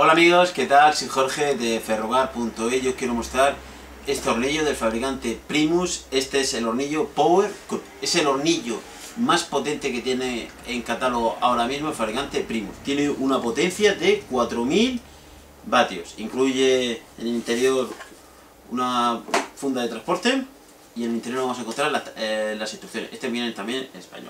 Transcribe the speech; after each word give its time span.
Hola 0.00 0.12
amigos, 0.12 0.52
¿qué 0.52 0.66
tal? 0.66 0.94
Soy 0.94 1.08
Jorge 1.08 1.56
de 1.56 1.80
ferrogar.e 1.80 2.80
Yo 2.80 2.94
quiero 2.94 3.14
mostrar 3.14 3.56
este 4.06 4.30
hornillo 4.30 4.64
del 4.64 4.76
fabricante 4.76 5.40
Primus. 5.48 6.04
Este 6.12 6.38
es 6.38 6.54
el 6.54 6.68
hornillo 6.68 7.08
Power 7.08 7.50
Es 8.00 8.14
el 8.14 8.28
hornillo 8.28 8.78
más 9.16 9.42
potente 9.42 9.90
que 9.90 10.00
tiene 10.00 10.52
en 10.68 10.82
catálogo 10.82 11.36
ahora 11.40 11.66
mismo 11.66 11.88
el 11.88 11.96
fabricante 11.96 12.42
Primus. 12.42 12.76
Tiene 12.84 13.10
una 13.10 13.42
potencia 13.42 13.96
de 13.96 14.20
4000 14.30 15.00
vatios. 15.66 16.14
Incluye 16.18 17.02
en 17.18 17.26
el 17.26 17.34
interior 17.34 17.88
una 18.70 19.20
funda 19.56 19.82
de 19.82 19.88
transporte 19.88 20.44
y 20.94 21.02
en 21.02 21.10
el 21.10 21.16
interior 21.16 21.40
vamos 21.40 21.58
a 21.58 21.62
encontrar 21.62 22.12
eh, 22.16 22.54
las 22.56 22.72
instrucciones. 22.72 23.12
Este 23.12 23.28
viene 23.30 23.50
también 23.50 23.88
en 23.92 23.98
español. 23.98 24.27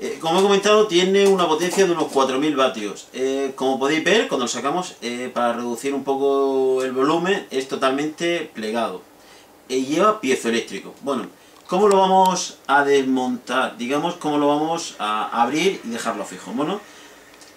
Eh, 0.00 0.18
como 0.20 0.38
he 0.38 0.42
comentado, 0.42 0.86
tiene 0.86 1.26
una 1.26 1.48
potencia 1.48 1.84
de 1.84 1.90
unos 1.90 2.12
4000 2.12 2.54
vatios. 2.54 3.08
Eh, 3.12 3.52
como 3.56 3.80
podéis 3.80 4.04
ver, 4.04 4.28
cuando 4.28 4.44
lo 4.44 4.48
sacamos, 4.48 4.94
eh, 5.02 5.28
para 5.34 5.54
reducir 5.54 5.92
un 5.92 6.04
poco 6.04 6.84
el 6.84 6.92
volumen, 6.92 7.46
es 7.50 7.66
totalmente 7.66 8.48
plegado. 8.54 9.02
Y 9.68 9.86
lleva 9.86 10.20
piezo 10.20 10.50
eléctrico. 10.50 10.94
Bueno, 11.02 11.26
¿cómo 11.66 11.88
lo 11.88 11.96
vamos 11.96 12.58
a 12.68 12.84
desmontar? 12.84 13.76
Digamos, 13.76 14.14
¿cómo 14.14 14.38
lo 14.38 14.46
vamos 14.46 14.94
a 15.00 15.42
abrir 15.42 15.80
y 15.84 15.88
dejarlo 15.88 16.24
fijo? 16.24 16.52
Bueno, 16.52 16.80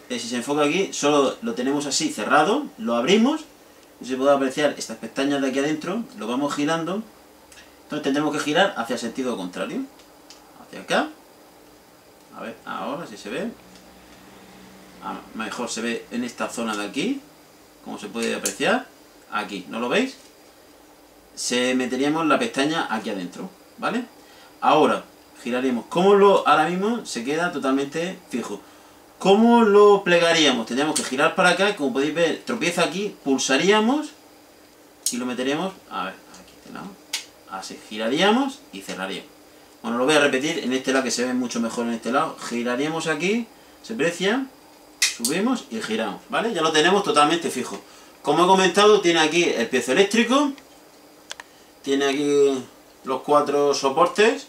si 0.10 0.20
se 0.20 0.38
enfoca 0.38 0.63
aquí, 0.63 0.91
solo 0.94 1.38
lo 1.44 1.54
tenemos 1.54 1.85
así 1.85 2.12
cerrado, 2.12 2.66
lo 2.80 2.96
abrimos, 2.96 3.41
y 4.02 4.05
se 4.05 4.18
puede 4.18 4.32
apreciar 4.32 4.73
estas 4.77 4.98
pestañas 4.98 5.41
de 5.41 5.49
aquí 5.49 5.60
adentro, 5.60 6.04
lo 6.18 6.27
vamos 6.27 6.55
girando, 6.55 7.04
entonces 7.84 8.04
tendremos 8.04 8.34
que 8.34 8.40
girar 8.40 8.73
hacia 8.77 8.96
el 8.96 8.99
sentido 8.99 9.38
contrario, 9.38 9.84
hacia 10.66 10.82
acá, 10.82 11.10
a 12.35 12.41
ver, 12.41 12.58
ahora 12.66 13.05
si 13.08 13.17
se 13.17 13.30
ve. 13.30 13.52
Ah, 15.03 15.20
mejor 15.34 15.70
se 15.70 15.81
ve 15.81 16.05
en 16.12 16.23
esta 16.23 16.49
zona 16.49 16.76
de 16.76 16.85
aquí, 16.85 17.21
como 17.84 17.98
se 17.98 18.07
puede 18.07 18.35
apreciar. 18.35 18.88
Aquí, 19.31 19.66
¿no 19.70 19.80
lo 19.80 19.90
veis? 19.90 20.17
Se 21.35 21.74
meteríamos 21.76 22.26
la 22.27 22.37
pestaña 22.37 22.87
aquí 22.90 23.09
adentro, 23.09 23.49
¿vale? 23.77 24.05
Ahora, 24.59 25.04
giraríamos. 25.41 25.85
¿Cómo 25.90 26.13
lo, 26.13 26.48
ahora 26.48 26.68
mismo 26.68 27.05
se 27.05 27.24
queda 27.24 27.52
totalmente 27.52 28.20
fijo? 28.29 28.62
¿Cómo 29.18 29.62
lo 29.63 30.04
plegaríamos? 30.04 30.65
Tendríamos 30.65 30.96
que 30.96 31.04
girar 31.04 31.35
para 31.35 31.49
acá, 31.49 31.76
como 31.76 31.93
podéis 31.93 32.13
ver, 32.13 32.41
tropieza 32.46 32.84
aquí, 32.84 33.15
pulsaríamos 33.24 34.09
y 35.12 35.18
lo 35.18 35.26
meteríamos, 35.26 35.74
a 35.90 36.05
ver, 36.05 36.13
aquí 36.41 36.54
tenemos, 36.63 36.90
así, 37.49 37.79
giraríamos 37.90 38.59
y 38.71 38.82
cerraríamos. 38.82 39.40
Bueno, 39.82 39.98
lo 39.98 40.05
voy 40.05 40.13
a 40.13 40.20
repetir 40.20 40.60
en 40.60 40.74
este 40.74 40.91
lado 40.91 41.04
que 41.04 41.12
se 41.12 41.26
ve 41.26 41.34
mucho 41.34 41.60
mejor 41.60 41.87
en 41.87 41.93
este 41.93 42.12
lado. 42.12 42.35
Giraríamos 42.40 43.07
aquí, 43.07 43.48
se 43.82 43.96
precia, 43.96 44.46
subimos 44.99 45.65
y 45.71 45.82
giramos, 45.82 46.21
¿vale? 46.29 46.54
Ya 46.54 46.62
lo 46.62 46.71
tenemos 46.71 47.04
totalmente 47.04 47.49
fijo. 47.49 47.79
Como 48.21 48.43
he 48.43 48.48
comentado, 48.48 49.02
tiene 49.02 49.20
aquí 49.20 49.43
el 49.43 49.68
piezo 49.68 49.93
eléctrico, 49.93 50.52
tiene 51.82 52.05
aquí 52.05 52.63
los 53.05 53.21
cuatro 53.21 53.74
soportes 53.74 54.46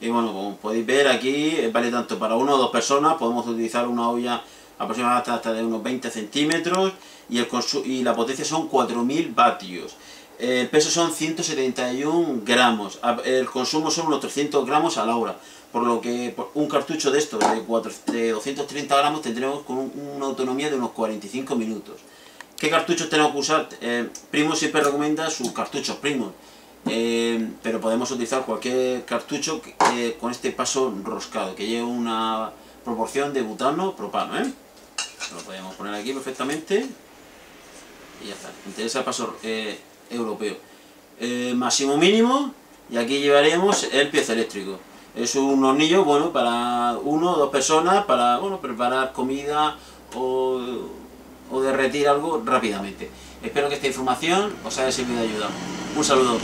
y 0.00 0.08
bueno, 0.08 0.32
como 0.32 0.56
podéis 0.56 0.86
ver 0.86 1.08
aquí, 1.08 1.56
vale 1.72 1.90
tanto 1.90 2.16
para 2.18 2.36
una 2.36 2.54
o 2.54 2.58
dos 2.58 2.70
personas, 2.70 3.14
podemos 3.14 3.44
utilizar 3.46 3.88
una 3.88 4.10
olla 4.10 4.42
aproximadamente 4.78 5.30
hasta 5.32 5.52
de 5.52 5.64
unos 5.64 5.82
20 5.82 6.08
centímetros 6.08 6.92
y, 7.28 7.38
el 7.38 7.48
y 7.84 8.02
la 8.04 8.14
potencia 8.14 8.44
son 8.44 8.68
4000 8.68 9.32
vatios. 9.34 9.96
El 10.38 10.68
peso 10.68 10.90
son 10.90 11.12
171 11.12 12.40
gramos, 12.44 12.98
el 13.24 13.46
consumo 13.46 13.90
son 13.90 14.08
unos 14.08 14.20
300 14.20 14.66
gramos 14.66 14.98
a 14.98 15.06
la 15.06 15.16
hora, 15.16 15.36
por 15.70 15.84
lo 15.84 16.00
que 16.00 16.34
un 16.54 16.68
cartucho 16.68 17.10
de 17.10 17.18
estos 17.18 17.40
de, 17.40 18.32
230 18.32 18.96
gramos 18.96 19.22
tendremos 19.22 19.62
con 19.62 19.78
una 19.78 20.26
autonomía 20.26 20.68
de 20.68 20.76
unos 20.76 20.90
45 20.92 21.54
minutos. 21.54 22.00
¿Qué 22.58 22.70
cartuchos 22.70 23.08
tenemos 23.08 23.32
que 23.32 23.38
usar? 23.38 23.68
Eh, 23.80 24.08
Primo 24.30 24.56
siempre 24.56 24.82
recomienda 24.82 25.30
sus 25.30 25.52
cartuchos 25.52 25.96
Primo, 25.96 26.32
eh, 26.86 27.50
pero 27.62 27.80
podemos 27.80 28.10
utilizar 28.10 28.44
cualquier 28.44 29.04
cartucho 29.04 29.60
con 30.20 30.30
este 30.30 30.50
paso 30.52 30.92
roscado, 31.04 31.54
que 31.54 31.66
lleve 31.66 31.84
una 31.84 32.52
proporción 32.84 33.32
de 33.32 33.42
butano-propano. 33.42 34.38
¿eh? 34.38 34.52
Lo 35.34 35.42
podemos 35.42 35.74
poner 35.76 35.94
aquí 35.94 36.12
perfectamente 36.12 36.86
y 38.22 38.28
ya 38.28 38.34
está. 38.34 38.50
Interesa 38.66 39.00
el 39.00 39.04
paso 39.04 39.36
europeo. 40.10 40.56
Eh, 41.20 41.52
máximo 41.56 41.96
mínimo, 41.96 42.52
y 42.90 42.96
aquí 42.96 43.20
llevaremos 43.20 43.84
el 43.92 44.08
piezo 44.10 44.32
eléctrico. 44.32 44.78
Es 45.14 45.34
un 45.34 45.62
hornillo, 45.64 46.04
bueno, 46.04 46.32
para 46.32 46.96
uno 47.02 47.32
o 47.32 47.36
dos 47.36 47.50
personas, 47.50 48.04
para, 48.04 48.38
bueno, 48.38 48.60
preparar 48.60 49.12
comida 49.12 49.76
o, 50.14 50.60
o 51.50 51.60
derretir 51.60 52.08
algo 52.08 52.42
rápidamente. 52.44 53.10
Espero 53.42 53.68
que 53.68 53.74
esta 53.74 53.86
información 53.86 54.54
os 54.64 54.78
haya 54.78 54.90
servido 54.90 55.20
de 55.20 55.28
ayuda. 55.28 55.48
Un 55.96 56.04
saludo. 56.04 56.38